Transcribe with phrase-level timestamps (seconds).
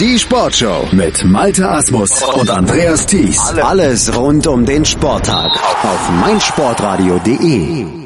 [0.00, 3.38] Die Sportshow mit Malte Asmus und Andreas Thies.
[3.62, 5.52] Alles rund um den Sporttag
[5.84, 8.04] auf meinsportradio.de.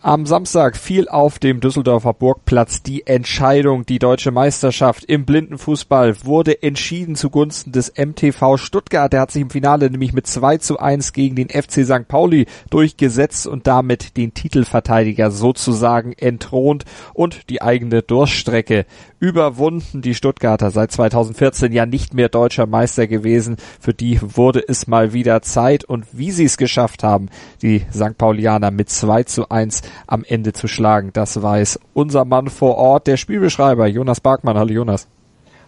[0.00, 3.84] Am Samstag fiel auf dem Düsseldorfer Burgplatz die Entscheidung.
[3.84, 9.12] Die deutsche Meisterschaft im Blindenfußball wurde entschieden zugunsten des MTV Stuttgart.
[9.12, 12.06] Der hat sich im Finale nämlich mit 2 zu 1 gegen den FC St.
[12.06, 18.86] Pauli durchgesetzt und damit den Titelverteidiger sozusagen entthront und die eigene Durststrecke
[19.20, 20.02] überwunden.
[20.02, 23.56] Die Stuttgarter seit 2014 ja nicht mehr deutscher Meister gewesen.
[23.80, 27.28] Für die wurde es mal wieder Zeit und wie sie es geschafft haben,
[27.62, 28.16] die St.
[28.16, 31.10] Paulianer mit 2 zu 1 am Ende zu schlagen.
[31.12, 34.56] Das weiß unser Mann vor Ort, der Spielbeschreiber Jonas Barkmann.
[34.56, 35.08] Hallo Jonas.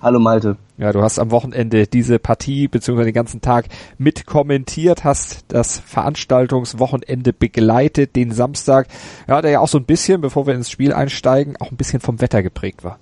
[0.02, 0.56] Hallo Malte.
[0.78, 3.04] Ja, du hast am Wochenende diese Partie bzw.
[3.04, 3.66] den ganzen Tag
[3.98, 8.88] mit kommentiert, hast das Veranstaltungswochenende begleitet, den Samstag,
[9.28, 12.00] ja, der ja auch so ein bisschen, bevor wir ins Spiel einsteigen, auch ein bisschen
[12.00, 12.98] vom Wetter geprägt war.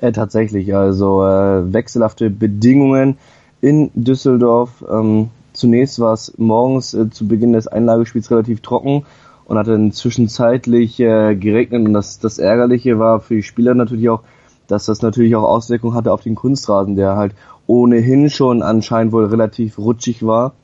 [0.00, 3.18] Äh, tatsächlich, also äh, wechselhafte Bedingungen
[3.60, 4.82] in Düsseldorf.
[4.90, 9.04] Ähm, zunächst war es morgens äh, zu Beginn des Einlagespiels relativ trocken
[9.44, 14.08] und hat dann zwischenzeitlich äh, geregnet und das, das Ärgerliche war für die Spieler natürlich
[14.08, 14.22] auch,
[14.68, 17.34] dass das natürlich auch Auswirkungen hatte auf den Kunstrasen, der halt
[17.66, 20.54] ohnehin schon anscheinend wohl relativ rutschig war.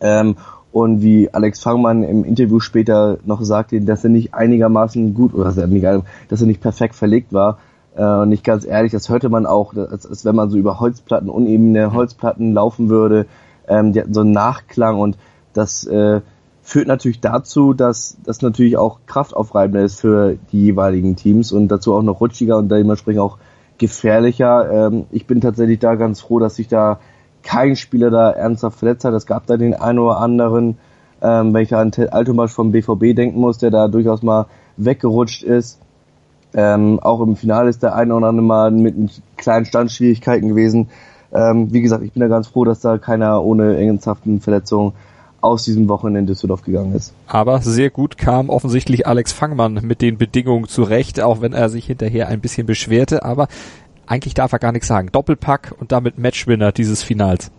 [0.00, 0.36] Ähm,
[0.70, 5.44] und wie Alex Fangmann im Interview später noch sagte, dass er nicht einigermaßen gut, oder
[5.44, 7.58] dass er dass er nicht perfekt verlegt war.
[7.96, 11.28] Äh, und nicht ganz ehrlich, das hörte man auch, als, wenn man so über Holzplatten,
[11.28, 13.26] unebene Holzplatten laufen würde.
[13.68, 15.16] Ähm, die hatten so einen Nachklang und
[15.52, 16.20] das äh,
[16.62, 21.94] führt natürlich dazu, dass das natürlich auch kraftaufreibender ist für die jeweiligen Teams und dazu
[21.94, 23.38] auch noch rutschiger und dementsprechend auch
[23.78, 24.88] gefährlicher.
[24.88, 26.98] Ähm, ich bin tatsächlich da ganz froh, dass sich da
[27.42, 29.14] kein Spieler da ernsthaft verletzt hat.
[29.14, 30.78] Es gab da den einen oder anderen,
[31.22, 34.46] ähm, wenn ich da an Ted Altomasch vom BVB denken muss, der da durchaus mal
[34.76, 35.80] weggerutscht ist.
[36.56, 40.88] Ähm, auch im Finale ist der eine oder andere mal mit, mit kleinen Standschwierigkeiten gewesen.
[41.32, 44.92] Ähm, wie gesagt, ich bin da ganz froh, dass da keiner ohne ernsthaften Verletzungen
[45.42, 47.14] aus diesem Wochenende in Düsseldorf gegangen ist.
[47.26, 51.84] Aber sehr gut kam offensichtlich Alex Fangmann mit den Bedingungen zurecht, auch wenn er sich
[51.84, 53.22] hinterher ein bisschen beschwerte.
[53.22, 53.48] Aber
[54.06, 55.10] eigentlich darf er gar nichts sagen.
[55.12, 57.50] Doppelpack und damit Matchwinner dieses Finals.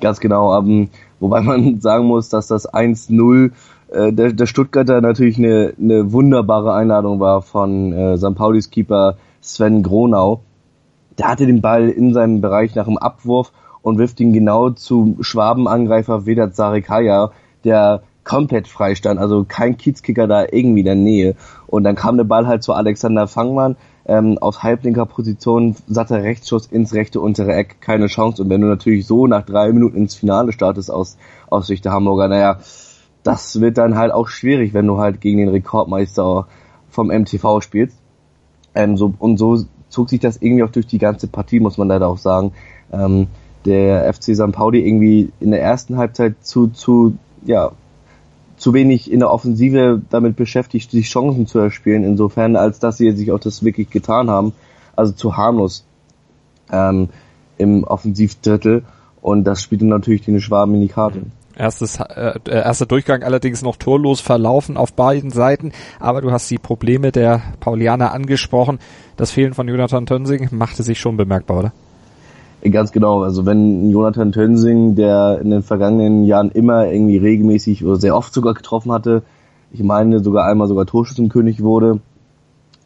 [0.00, 0.56] Ganz genau.
[0.56, 0.88] Um, ähm,
[1.18, 3.50] wobei man sagen muss, dass das 1-0
[3.92, 8.34] äh, der, der Stuttgarter natürlich eine, eine wunderbare Einladung war von äh, St.
[8.34, 10.40] Paulis Keeper Sven Gronau.
[11.18, 15.22] Der hatte den Ball in seinem Bereich nach dem Abwurf und wirft ihn genau zum
[15.22, 17.32] Schwabenangreifer Vedat Sarikaya,
[17.64, 21.34] der komplett frei stand, also kein Kiezkicker da irgendwie in der Nähe.
[21.66, 23.76] Und dann kam der Ball halt zu Alexander Fangmann,
[24.06, 28.42] ähm, aus halblinker Position, satter Rechtsschuss ins rechte untere Eck, keine Chance.
[28.42, 31.18] Und wenn du natürlich so nach drei Minuten ins Finale startest aus,
[31.50, 32.58] aus Sicht der Hamburger, naja,
[33.22, 36.46] das wird dann halt auch schwierig, wenn du halt gegen den Rekordmeister
[36.90, 37.96] vom MTV spielst.
[38.74, 41.88] Ähm, so, und so zog sich das irgendwie auch durch die ganze Partie, muss man
[41.88, 42.52] leider auch sagen.
[42.92, 43.28] Ähm,
[43.64, 44.52] der FC St.
[44.52, 47.72] Pauli irgendwie in der ersten Halbzeit zu, zu, ja,
[48.56, 53.10] zu wenig in der Offensive damit beschäftigt, die Chancen zu erspielen, insofern, als dass sie
[53.12, 54.52] sich auch das wirklich getan haben.
[54.94, 55.84] Also zu harmlos
[56.70, 57.08] ähm,
[57.58, 58.84] im Offensivdrittel.
[59.20, 61.22] Und das spielte natürlich den Schwaben in die Karte.
[61.56, 66.58] Erstes, äh, erster Durchgang allerdings noch torlos verlaufen auf beiden Seiten, aber du hast die
[66.58, 68.78] Probleme der Paulianer angesprochen.
[69.16, 71.72] Das Fehlen von Jonathan Tönsing machte sich schon bemerkbar, oder?
[72.70, 73.22] Ganz genau.
[73.22, 78.32] Also wenn Jonathan Tönsing, der in den vergangenen Jahren immer irgendwie regelmäßig oder sehr oft
[78.32, 79.22] sogar getroffen hatte,
[79.72, 81.98] ich meine sogar einmal sogar Torschützenkönig wurde,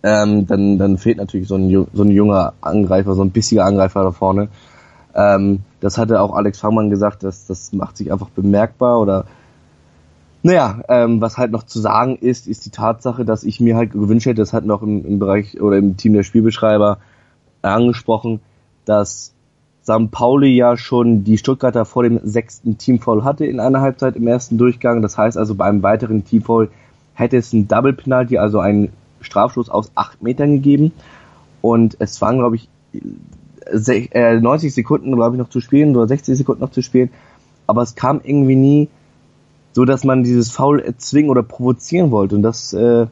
[0.03, 4.03] ähm, dann, dann fehlt natürlich so ein, so ein junger Angreifer, so ein bissiger Angreifer
[4.03, 4.49] da vorne.
[5.17, 9.25] Ähm, das hatte auch Alex Fangmann gesagt, dass das macht sich einfach bemerkbar oder
[10.43, 13.93] naja, ähm, was halt noch zu sagen ist, ist die Tatsache, dass ich mir halt
[13.93, 16.99] gewünscht hätte, das hatten wir auch im, im Bereich oder im Team der Spielbeschreiber
[17.63, 18.41] angesprochen,
[18.85, 19.33] dass
[19.83, 20.11] St.
[20.11, 24.59] Pauli ja schon die Stuttgarter vor dem sechsten Teamfoul hatte in einer Halbzeit im ersten
[24.59, 25.01] Durchgang.
[25.01, 26.71] Das heißt also, bei einem weiteren Teamfoul
[27.15, 30.93] hätte es ein Double Penalty, also einen Strafstoß aus acht Metern gegeben.
[31.63, 32.69] Und es waren, glaube ich,
[33.73, 37.11] 90 äh, Sekunden, glaube ich, noch zu spielen oder 60 Sekunden noch zu spielen.
[37.67, 38.89] Aber es kam irgendwie nie
[39.73, 42.37] so, dass man dieses Foul erzwingen oder provozieren wollte.
[42.37, 43.07] Und das äh,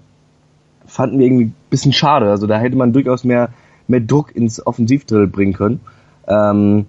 [0.86, 2.30] fanden wir irgendwie ein bisschen schade.
[2.30, 3.50] Also da hätte man durchaus mehr,
[3.88, 5.80] mehr Druck ins Offensivdrill bringen können.
[6.26, 6.86] Ähm,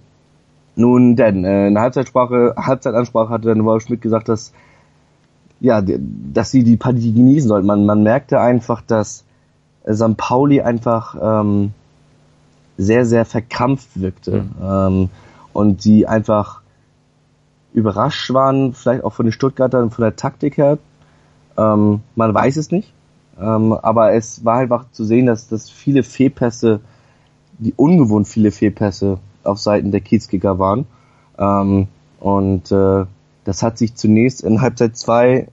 [0.76, 4.52] nun denn, äh, in der Halbzeitsprache, Halbzeitansprache hatte dann Wolf Schmidt gesagt, dass
[5.60, 7.66] ja, dass sie die Partie genießen sollten.
[7.66, 9.24] Man, man merkte einfach, dass
[9.90, 10.16] St.
[10.16, 11.72] Pauli einfach ähm,
[12.76, 14.42] sehr, sehr verkrampft wirkte.
[14.42, 14.50] Mhm.
[14.62, 15.08] Ähm,
[15.52, 16.60] und sie einfach
[17.72, 20.78] überrascht waren, vielleicht auch von den Stuttgartern, von der Taktik her.
[21.56, 22.92] Ähm, man weiß es nicht.
[23.40, 26.80] Ähm, aber es war einfach zu sehen, dass, dass viele Fehlpässe
[27.58, 30.86] die ungewohnt viele Fehlpässe auf Seiten der Kiezkicker waren.
[31.38, 31.88] Ähm,
[32.20, 33.04] und äh,
[33.44, 35.48] das hat sich zunächst in Halbzeit zwei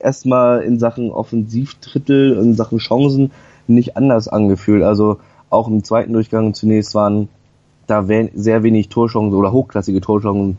[0.00, 3.30] erstmal in Sachen Offensivdrittel, in Sachen Chancen
[3.66, 4.82] nicht anders angefühlt.
[4.82, 5.18] Also
[5.54, 7.28] auch im zweiten Durchgang zunächst waren
[7.86, 8.04] da
[8.34, 10.58] sehr wenig Torchancen oder hochklassige Torchancen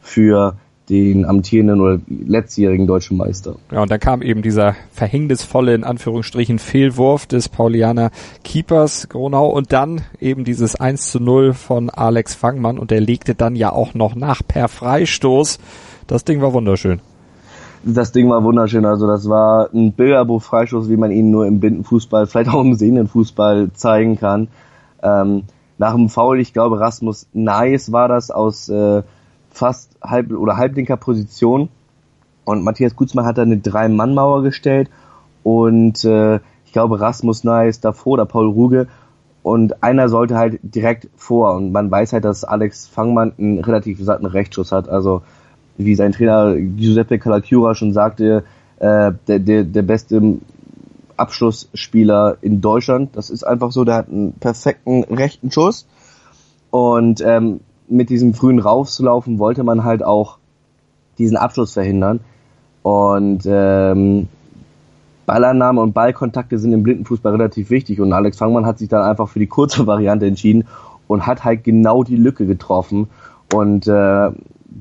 [0.00, 0.56] für
[0.88, 3.56] den amtierenden oder letztjährigen deutschen Meister.
[3.70, 8.10] Ja, und dann kam eben dieser verhängnisvolle, in Anführungsstrichen, Fehlwurf des Paulianer
[8.42, 13.34] Keepers Gronau und dann eben dieses 1 zu 0 von Alex Fangmann und der legte
[13.34, 15.58] dann ja auch noch nach per Freistoß.
[16.06, 17.00] Das Ding war wunderschön.
[17.84, 22.26] Das Ding war wunderschön, also das war ein Bilderbuch-Freistoß, wie man ihn nur im Blindenfußball,
[22.28, 24.48] vielleicht auch im sehenden Fußball zeigen kann.
[25.02, 25.44] Ähm,
[25.78, 29.02] nach dem Foul, ich glaube, Rasmus Nice war das aus äh,
[29.50, 31.68] fast halb oder halblinker Position.
[32.44, 34.90] Und Matthias Gutzmann hat da eine Drei-Mann-Mauer gestellt.
[35.42, 38.88] Und äh, ich glaube, Rasmus Neis davor oder Paul Ruge.
[39.42, 41.54] Und einer sollte halt direkt vor.
[41.54, 44.88] Und man weiß halt, dass Alex Fangmann einen relativ satten Rechtsschuss hat.
[44.88, 45.22] Also
[45.78, 48.44] wie sein Trainer Giuseppe Calacura schon sagte,
[48.78, 50.38] äh, der, der, der beste
[51.16, 53.16] Abschlussspieler in Deutschland.
[53.16, 55.86] Das ist einfach so, der hat einen perfekten rechten Schuss.
[56.70, 60.38] Und ähm, mit diesem frühen Raufzulaufen wollte man halt auch
[61.16, 62.20] diesen Abschluss verhindern.
[62.82, 64.28] Und ähm,
[65.26, 68.00] Ballannahme und Ballkontakte sind im Blindenfußball relativ wichtig.
[68.00, 70.64] Und Alex Fangmann hat sich dann einfach für die kurze Variante entschieden
[71.06, 73.08] und hat halt genau die Lücke getroffen
[73.54, 74.30] und äh,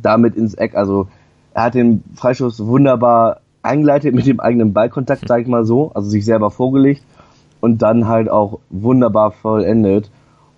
[0.01, 0.75] damit ins Eck.
[0.75, 1.07] Also
[1.53, 6.09] er hat den Freischuss wunderbar eingeleitet mit dem eigenen Ballkontakt, sag ich mal so, also
[6.09, 7.03] sich selber vorgelegt
[7.59, 10.09] und dann halt auch wunderbar vollendet.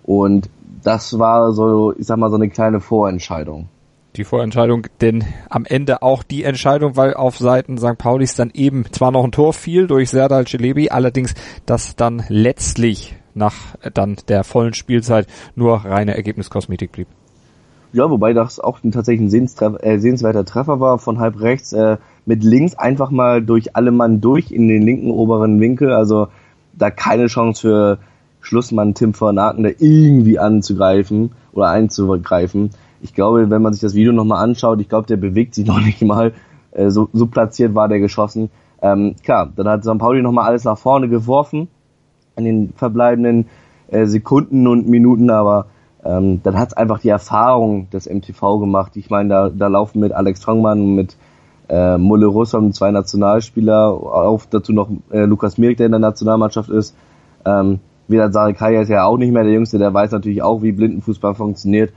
[0.04, 0.48] Und
[0.82, 3.68] das war so, ich sag mal, so eine kleine Vorentscheidung.
[4.16, 7.96] Die Vorentscheidung, denn am Ende auch die Entscheidung, weil auf Seiten St.
[7.96, 11.34] Paulis dann eben zwar noch ein Tor fiel durch Serdal Celebi, allerdings
[11.64, 13.54] das dann letztlich nach
[13.94, 17.06] dann der vollen Spielzeit nur reine Ergebniskosmetik blieb.
[17.92, 21.96] Ja, wobei das auch ein tatsächlich ein äh, sehenswerter Treffer war von halb rechts äh,
[22.24, 25.92] mit links einfach mal durch alle Mann durch in den linken oberen Winkel.
[25.92, 26.28] Also
[26.72, 27.98] da keine Chance für
[28.40, 32.70] Schlussmann Tim von Aken da irgendwie anzugreifen oder einzugreifen.
[33.02, 35.80] Ich glaube, wenn man sich das Video nochmal anschaut, ich glaube, der bewegt sich noch
[35.80, 36.32] nicht mal.
[36.70, 38.50] Äh, so, so platziert war der geschossen.
[38.82, 39.98] Ähm, klar, dann hat St.
[39.98, 41.68] Pauli nochmal alles nach vorne geworfen
[42.36, 43.46] in den verbleibenden
[43.88, 45.66] äh, Sekunden und Minuten, aber
[46.04, 48.96] ähm, dann hat es einfach die Erfahrung des MTV gemacht.
[48.96, 51.16] Ich meine, da, da laufen mit Alex Fangmann und mit
[51.68, 56.70] äh, Mulle Russam zwei Nationalspieler, auf dazu noch äh, Lukas Mirk, der in der Nationalmannschaft
[56.70, 56.96] ist.
[57.44, 60.72] Ähm, Vedat Sarikaya ist ja auch nicht mehr der Jüngste, der weiß natürlich auch, wie
[60.72, 61.92] Blindenfußball funktioniert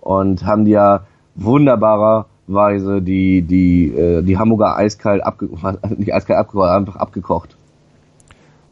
[0.00, 1.02] und haben die ja
[1.34, 5.50] wunderbarerweise die, die, äh, die Hamburger eiskalt abge
[5.96, 7.57] nicht eiskalt abgekocht, einfach abgekocht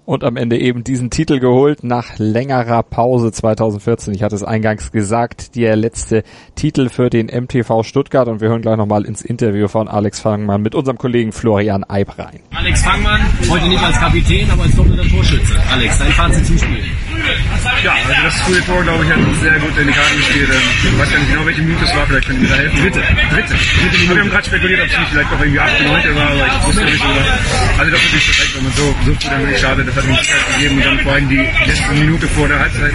[0.06, 4.14] und am Ende eben diesen Titel geholt nach längerer Pause 2014.
[4.14, 6.22] Ich hatte es eingangs gesagt, der letzte
[6.54, 10.62] Titel für den MTV Stuttgart und wir hören gleich nochmal ins Interview von Alex Fangmann
[10.62, 12.40] mit unserem Kollegen Florian Eib rein.
[12.56, 13.20] Alex Fangmann,
[13.50, 15.54] heute nicht als Kapitän, aber als doppelter Torschütze.
[15.70, 16.84] Alex, dein Fazit zum Spiel.
[17.84, 20.48] Ja, also das frühe Tor, glaube ich, hat uns sehr gut in die Karten gespielt.
[20.50, 22.80] Ich weiß gar nicht genau, welche Minute es war, vielleicht können wir da helfen.
[22.80, 23.00] Dritte.
[23.00, 23.54] Dritte.
[23.54, 24.14] Dritte Minute.
[24.14, 25.82] Wir haben gerade spekuliert, ob es nicht vielleicht auch irgendwie 8.
[25.84, 26.16] 9.
[26.16, 27.08] war, aber ich wusste nicht so.
[27.76, 30.16] Also das ist wirklich perfekt, wenn man so, so dann wirklich schade, das hat uns
[30.16, 32.92] Zeit gegeben und dann vor allem die letzte Minute vor der Halbzeit,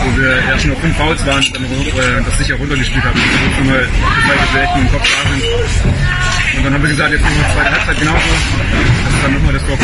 [0.00, 3.20] wo wir schon auf fünf Fouls waren und dann äh, das sicher runtergespielt haben.
[3.20, 6.56] Gezeigt, dass wir echt mit dem Kopf da sind.
[6.56, 8.93] Und dann haben wir gesagt, jetzt machen wir zweite Halbzeit genauso.
[9.04, 9.78] Das ist dann nochmal das Tor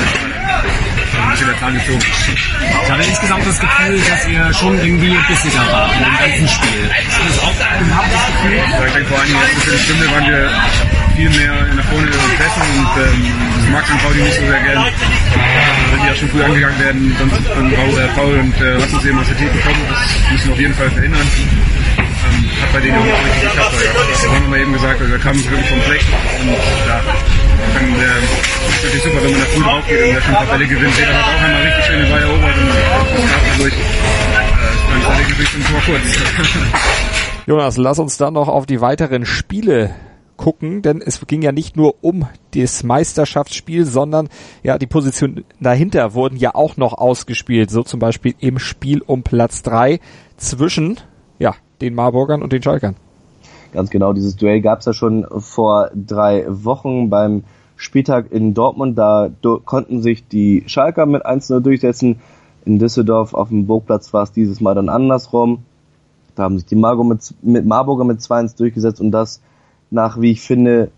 [1.34, 6.80] ich hatte insgesamt das Gefühl, dass ihr schon irgendwie bissiger war in dem ganzen Spiel.
[6.80, 8.56] Ist das auch ein das Gefühl?
[8.56, 10.50] Ja, ich denke vor allem in der Stunde waren wir
[11.16, 14.84] viel mehr nach vorne besser und ähm, das mag dann Pauli nicht so sehr gern.
[15.90, 19.08] Wenn die ja schon früh angegangen werden, dann dann äh, Paul und äh, lassen sie
[19.08, 19.86] immer Kritik bekommen.
[19.88, 21.26] Das müssen wir auf jeden Fall verhindern.
[22.00, 23.74] Ähm, hat bei denen auch nicht geklappt.
[24.24, 24.34] Ja.
[24.34, 26.04] haben wir eben gesagt, also da kam wirklich vom Fleck
[26.40, 27.00] und da
[27.74, 30.46] dann äh, ist natürlich super, wenn man da früh drauf und da schon ein paar
[30.46, 30.96] Bälle gewinnt.
[30.96, 32.76] Peter hat auch einmal richtig schöne Ball erobert und das
[33.30, 33.74] gab dadurch.
[33.74, 36.56] Äh, dann ist Gewicht zum Tor kurz.
[37.46, 39.94] Jonas, lass uns dann noch auf die weiteren Spiele
[40.36, 44.28] gucken, denn es ging ja nicht nur um das Meisterschaftsspiel, sondern
[44.62, 49.22] ja, die Position dahinter wurden ja auch noch ausgespielt, so zum Beispiel im Spiel um
[49.22, 50.00] Platz drei
[50.38, 50.98] zwischen
[51.38, 52.96] ja, den Marburgern und den Schalkern.
[53.72, 57.44] Ganz genau, dieses Duell gab es ja schon vor drei Wochen beim
[57.76, 58.98] Spieltag in Dortmund.
[58.98, 59.30] Da
[59.64, 62.20] konnten sich die Schalker mit 1-0 durchsetzen.
[62.64, 65.60] In Düsseldorf auf dem Burgplatz war es dieses Mal dann andersrum.
[66.34, 69.40] Da haben sich die Marburger mit, mit Marburger mit 2-1 durchgesetzt und das
[69.90, 70.90] nach, wie ich finde,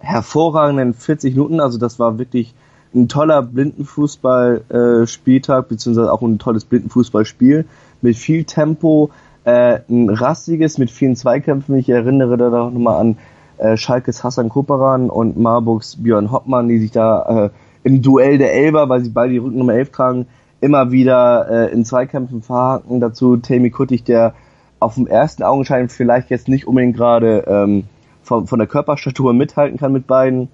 [0.00, 1.60] hervorragenden 40 Minuten.
[1.60, 2.54] Also das war wirklich
[2.94, 7.66] ein toller Blindenfußball-Spieltag, äh, beziehungsweise auch ein tolles Blindenfußballspiel
[8.02, 9.10] mit viel Tempo,
[9.44, 11.76] äh, ein rastiges mit vielen Zweikämpfen.
[11.76, 13.16] Ich erinnere da doch nochmal an
[13.58, 17.50] äh, Schalkes Hassan Koperan und Marburgs Björn Hoppmann, die sich da äh,
[17.84, 20.26] im Duell der Elber, weil sie beide die Rücken Nummer 11 tragen,
[20.60, 23.00] immer wieder äh, in Zweikämpfen verhaken.
[23.00, 24.34] Dazu Tammy Kuttig, der
[24.80, 27.84] auf dem ersten Augenschein vielleicht jetzt nicht unbedingt gerade ähm,
[28.22, 30.48] von, von der Körperstatur mithalten kann mit beiden,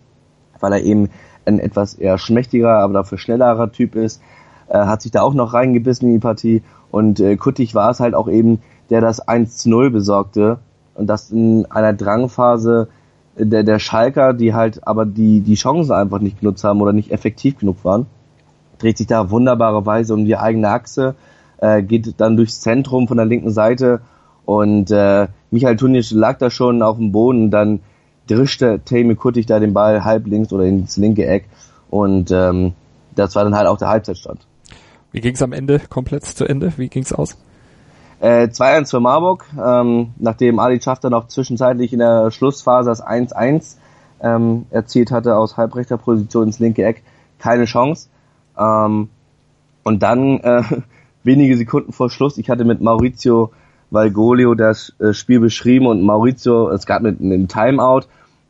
[0.58, 1.08] weil er eben
[1.46, 4.20] ein etwas eher schmächtiger, aber dafür schnellerer Typ ist,
[4.68, 8.00] äh, hat sich da auch noch reingebissen in die Partie und äh, Kuttig war es
[8.00, 10.58] halt auch eben, der das 1 zu 0 besorgte
[10.94, 12.88] und das in einer Drangphase
[13.36, 17.10] der, der Schalker, die halt aber die, die Chancen einfach nicht genutzt haben oder nicht
[17.10, 18.06] effektiv genug waren,
[18.78, 21.14] dreht sich da wunderbarerweise um die eigene Achse,
[21.58, 24.00] äh, geht dann durchs Zentrum von der linken Seite
[24.44, 27.80] und äh, Michael Tunic lag da schon auf dem Boden und dann
[28.26, 31.46] drischte Tammy Kuttig da den Ball halb links oder ins linke Eck
[31.90, 32.72] und ähm,
[33.14, 34.46] das war dann halt auch der Halbzeitstand.
[35.12, 36.72] Wie ging es am Ende komplett zu Ende?
[36.76, 37.36] Wie ging es aus?
[38.20, 43.02] Äh, 2-1 für Marburg, ähm, nachdem Ali Schaff dann auch zwischenzeitlich in der Schlussphase das
[43.02, 43.76] 1-1
[44.22, 47.02] ähm, erzielt hatte aus halbrechter Position ins linke Eck,
[47.38, 48.08] keine Chance.
[48.58, 49.08] Ähm,
[49.84, 50.62] und dann äh,
[51.24, 53.52] wenige Sekunden vor Schluss, ich hatte mit Maurizio
[53.90, 58.02] Valgolio das äh, Spiel beschrieben und Maurizio, es gab einen Timeout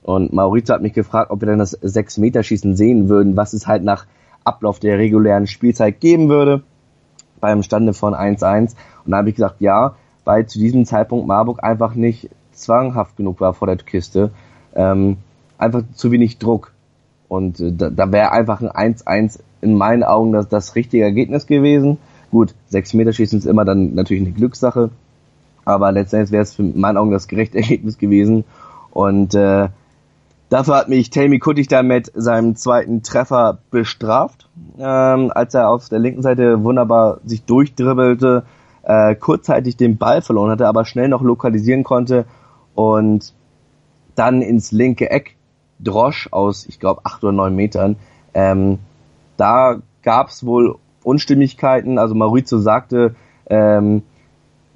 [0.02, 3.84] und Maurizio hat mich gefragt, ob wir dann das 6-Meter-Schießen sehen würden, was es halt
[3.84, 4.06] nach
[4.44, 6.62] Ablauf der regulären Spielzeit geben würde,
[7.40, 8.74] beim Stande von 1-1.
[9.04, 9.94] Und da habe ich gesagt, ja,
[10.24, 14.30] weil zu diesem Zeitpunkt Marburg einfach nicht zwanghaft genug war vor der Kiste.
[14.74, 15.16] Ähm,
[15.58, 16.72] einfach zu wenig Druck.
[17.28, 21.46] Und äh, da, da wäre einfach ein 1-1 in meinen Augen das, das richtige Ergebnis
[21.46, 21.98] gewesen.
[22.30, 24.90] Gut, 6 Meter schießen ist immer dann natürlich eine Glückssache
[25.64, 28.44] aber letztendlich wäre es für meinen Augen das gerechte Ergebnis gewesen.
[28.90, 29.68] Und äh,
[30.50, 35.88] dafür hat mich Tammy Kuttig da mit seinem zweiten Treffer bestraft, ähm, als er auf
[35.88, 38.44] der linken Seite wunderbar sich durchdribbelte,
[38.82, 42.26] äh, kurzzeitig den Ball verloren hatte, aber schnell noch lokalisieren konnte
[42.74, 43.32] und
[44.14, 45.36] dann ins linke Eck
[45.78, 47.96] Drosch aus, ich glaube, acht oder neun Metern.
[48.34, 48.78] Ähm,
[49.38, 51.98] da gab es wohl Unstimmigkeiten.
[51.98, 53.14] Also Maurizio sagte,
[53.48, 54.02] ähm,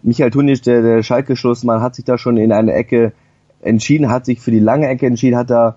[0.03, 3.13] Michael Tunic, der, der Schalke-Schlussmann, hat sich da schon in eine Ecke
[3.65, 5.77] entschieden, hat sich für die lange Ecke entschieden, hat da,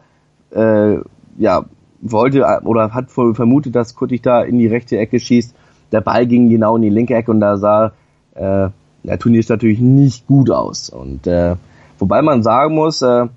[0.51, 0.97] äh,
[1.37, 1.65] ja,
[2.01, 5.55] wollte oder hat vermutet, dass Kuttig da in die rechte Ecke schießt.
[5.91, 7.93] Der Ball ging genau in die linke Ecke und da sah
[8.35, 8.69] äh,
[9.03, 10.89] der Tunic natürlich nicht gut aus.
[10.89, 11.55] Und äh,
[11.97, 13.27] wobei man sagen muss, äh,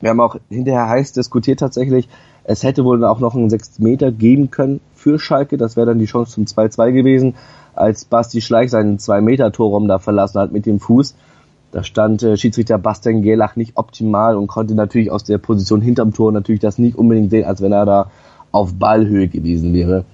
[0.00, 2.08] wir haben auch hinterher heiß diskutiert tatsächlich,
[2.44, 5.56] es hätte wohl auch noch einen 6 Meter geben können für Schalke.
[5.56, 7.34] Das wäre dann die Chance zum 2-2 gewesen
[7.74, 11.14] als Basti Schleich seinen 2-Meter-Torraum da verlassen hat mit dem Fuß.
[11.72, 16.12] Da stand äh, Schiedsrichter Bastian Gelach nicht optimal und konnte natürlich aus der Position hinterm
[16.12, 18.10] Tor natürlich das nicht unbedingt sehen, als wenn er da
[18.50, 20.04] auf Ballhöhe gewesen wäre.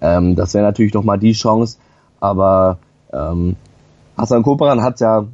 [0.00, 1.78] Ähm, das wäre natürlich nochmal die Chance,
[2.20, 2.78] aber
[3.12, 3.56] ähm,
[4.16, 5.26] Hassan Koperan hat ja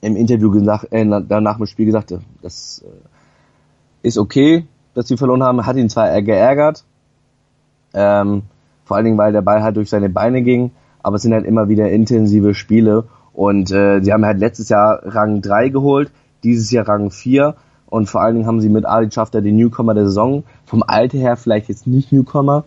[0.00, 5.42] im Interview gesagt, äh, danach im Spiel gesagt, das äh, ist okay, dass sie verloren
[5.42, 6.84] haben, hat ihn zwar geärgert,
[7.94, 8.42] ähm,
[8.84, 11.46] vor allen Dingen, weil der Ball halt durch seine Beine ging, aber es sind halt
[11.46, 13.04] immer wieder intensive Spiele
[13.34, 16.10] und äh, sie haben halt letztes Jahr Rang 3 geholt,
[16.42, 17.54] dieses Jahr Rang 4
[17.86, 21.18] und vor allen Dingen haben sie mit Ali Schafter den Newcomer der Saison, vom Alter
[21.18, 22.64] her vielleicht jetzt nicht Newcomer,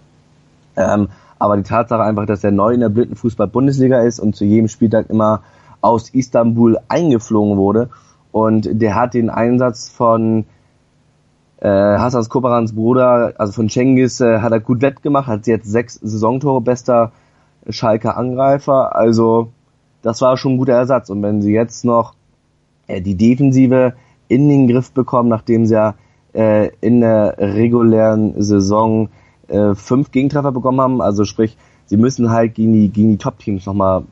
[0.75, 1.09] ähm,
[1.39, 5.09] aber die Tatsache einfach, dass er neu in der Blindenfußball-Bundesliga ist und zu jedem Spieltag
[5.09, 5.41] immer
[5.81, 7.89] aus Istanbul eingeflogen wurde.
[8.31, 10.45] Und der hat den Einsatz von
[11.59, 15.95] äh, Hassans Koperans Bruder, also von Cengiz, äh, hat er gut wettgemacht, hat jetzt sechs
[15.95, 17.11] Saisontore, bester
[17.69, 18.95] Schalker Angreifer.
[18.95, 19.51] Also
[20.07, 21.09] das war schon ein guter Ersatz.
[21.09, 22.13] Und wenn sie jetzt noch
[22.87, 23.93] äh, die Defensive
[24.29, 25.95] in den Griff bekommen, nachdem sie ja
[26.33, 29.09] äh, in der regulären Saison
[29.49, 33.65] äh, fünf Gegentreffer bekommen haben, also sprich, sie müssen halt gegen die, gegen die Top-Teams
[33.65, 34.03] nochmal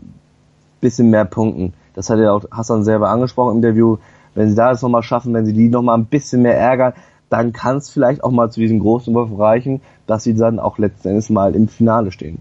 [0.82, 1.74] bisschen mehr punkten.
[1.94, 3.98] Das hat ja auch Hassan selber angesprochen im Interview.
[4.34, 6.92] Wenn sie das nochmal schaffen, wenn sie die nochmal ein bisschen mehr ärgern,
[7.30, 10.78] dann kann es vielleicht auch mal zu diesem großen Wurf reichen, dass sie dann auch
[10.78, 12.40] letzten Endes mal im Finale stehen.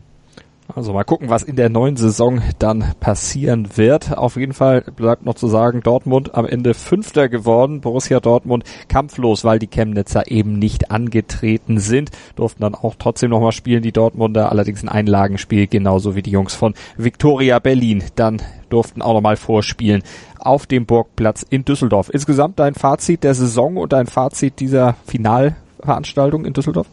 [0.77, 4.19] Also mal gucken, was in der neuen Saison dann passieren wird.
[4.19, 7.81] Auf jeden Fall bleibt noch zu sagen, Dortmund am Ende Fünfter geworden.
[7.81, 12.11] Borussia Dortmund kampflos, weil die Chemnitzer eben nicht angetreten sind.
[12.35, 14.51] Durften dann auch trotzdem nochmal spielen, die Dortmunder.
[14.51, 18.03] Allerdings ein Einlagenspiel, genauso wie die Jungs von Victoria Berlin.
[18.17, 20.03] Dann durften auch nochmal vorspielen
[20.41, 22.11] auf dem Burgplatz in Düsseldorf.
[22.13, 26.89] Insgesamt dein Fazit der Saison und dein Fazit dieser Finalveranstaltung in Düsseldorf?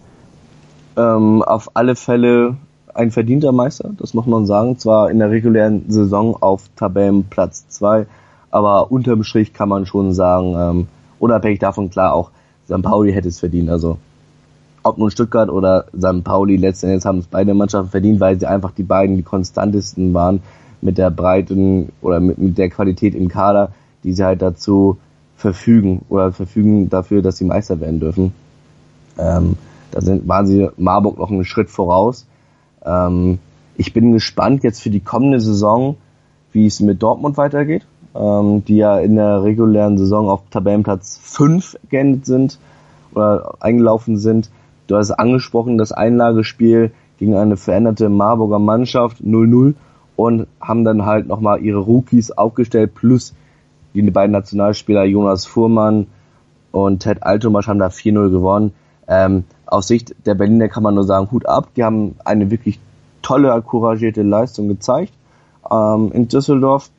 [0.96, 2.58] Ähm, auf alle Fälle
[2.94, 4.78] ein verdienter Meister, das muss man sagen.
[4.78, 8.06] Zwar in der regulären Saison auf Tabellenplatz 2,
[8.50, 10.88] aber unterm Strich kann man schon sagen, ähm,
[11.20, 12.32] unabhängig davon klar auch,
[12.66, 12.82] St.
[12.82, 13.70] Pauli hätte es verdient.
[13.70, 13.98] Also
[14.84, 16.24] ob nun Stuttgart oder St.
[16.24, 20.14] Pauli, letzten Endes haben es beide Mannschaften verdient, weil sie einfach die beiden die konstantesten
[20.14, 20.42] waren
[20.82, 23.72] mit der breiten oder mit, mit der Qualität im Kader,
[24.04, 24.98] die sie halt dazu
[25.38, 28.34] verfügen oder verfügen dafür, dass sie Meister werden dürfen.
[29.18, 29.58] Ähm,
[29.92, 32.26] da sind, waren sie Marburg noch einen Schritt voraus.
[32.86, 33.40] Ähm,
[33.76, 35.98] ich bin gespannt jetzt für die kommende Saison,
[36.52, 37.86] wie es mit Dortmund weitergeht,
[38.16, 42.60] ähm, die ja in der regulären Saison auf Tabellenplatz 5 geendet sind
[43.14, 44.50] oder eingelaufen sind.
[44.88, 49.76] Du hast angesprochen, das Einlagespiel gegen eine veränderte Marburger Mannschaft 0-0
[50.16, 53.34] und haben dann halt nochmal ihre Rookies aufgestellt, plus
[53.94, 56.08] die beiden Nationalspieler Jonas Fuhrmann
[56.72, 58.74] und Ted Altomasch haben da 4-0 gewonnen.
[59.08, 62.80] Ähm, aus Sicht der Berliner kann man nur sagen, Hut ab, die haben eine wirklich
[63.22, 65.14] tolle, couragierte Leistung gezeigt
[65.70, 66.90] ähm, in Düsseldorf.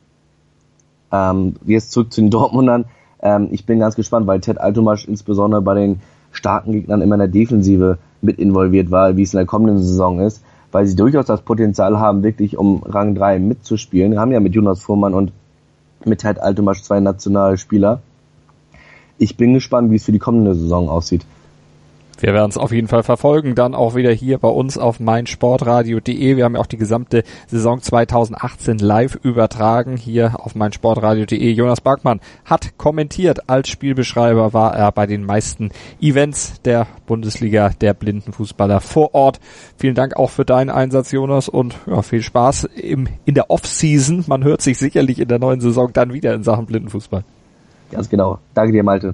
[1.11, 2.85] Ähm, jetzt zurück zu den Dortmundern.
[3.21, 6.01] Ähm, ich bin ganz gespannt, weil Ted Altomasch insbesondere bei den
[6.31, 10.19] starken Gegnern immer in der Defensive mit involviert war, wie es in der kommenden Saison
[10.19, 14.13] ist, weil sie durchaus das Potenzial haben, wirklich um Rang 3 mitzuspielen.
[14.13, 15.31] Wir haben ja mit Jonas Fuhrmann und
[16.05, 18.01] mit Ted Altomasch zwei nationale Spieler.
[19.19, 21.25] Ich bin gespannt, wie es für die kommende Saison aussieht.
[22.19, 26.37] Wir werden es auf jeden Fall verfolgen, dann auch wieder hier bei uns auf meinsportradio.de.
[26.37, 31.51] Wir haben ja auch die gesamte Saison 2018 live übertragen hier auf meinsportradio.de.
[31.51, 33.49] Jonas Bergmann hat kommentiert.
[33.49, 39.39] Als Spielbeschreiber war er bei den meisten Events der Bundesliga der Blindenfußballer vor Ort.
[39.77, 44.23] Vielen Dank auch für deinen Einsatz, Jonas, und ja, viel Spaß im, in der Off-Season.
[44.27, 47.23] Man hört sich sicherlich in der neuen Saison dann wieder in Sachen Blindenfußball.
[47.91, 48.39] Ganz genau.
[48.53, 49.13] Danke dir, Malte